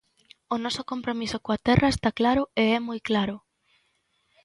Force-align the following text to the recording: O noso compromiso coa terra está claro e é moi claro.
O 0.53 0.55
noso 0.63 0.83
compromiso 0.91 1.37
coa 1.45 1.61
terra 1.67 1.87
está 1.91 2.09
claro 2.19 2.43
e 2.61 2.63
é 2.77 2.79
moi 2.87 2.99
claro. 3.09 3.35